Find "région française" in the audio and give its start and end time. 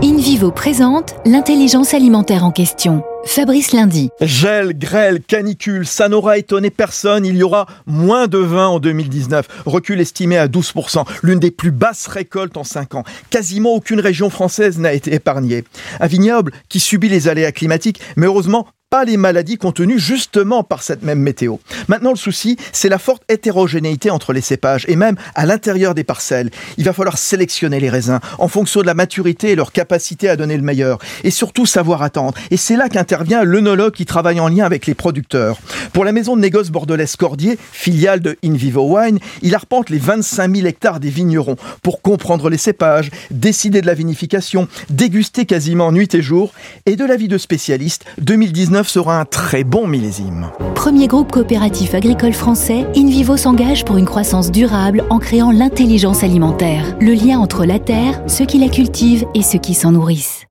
13.98-14.78